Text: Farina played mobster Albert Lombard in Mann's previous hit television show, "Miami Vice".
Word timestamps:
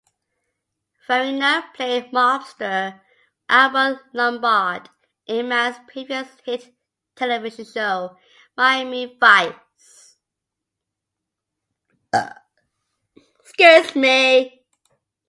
Farina 1.05 1.69
played 1.75 2.11
mobster 2.11 2.99
Albert 3.47 4.03
Lombard 4.15 4.89
in 5.27 5.47
Mann's 5.49 5.77
previous 5.87 6.27
hit 6.43 6.73
television 7.15 7.65
show, 7.65 8.17
"Miami 8.57 9.15
Vice". 9.19 10.15